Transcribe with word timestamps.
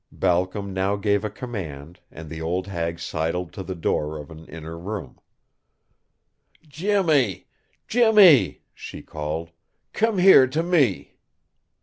Balcom 0.11 0.73
now 0.73 0.95
gave 0.95 1.23
a 1.23 1.29
command 1.29 1.99
and 2.09 2.27
the 2.27 2.41
old 2.41 2.65
hag 2.65 2.99
sidled 2.99 3.53
to 3.53 3.61
the 3.61 3.75
door 3.75 4.17
of 4.17 4.31
an 4.31 4.47
inner 4.47 4.75
room. 4.75 5.19
"Jimmy! 6.67 7.45
Jimmy!" 7.87 8.63
she 8.73 9.03
called. 9.03 9.51
"Come 9.93 10.17
here 10.17 10.47
to 10.47 10.63
me." 10.63 11.17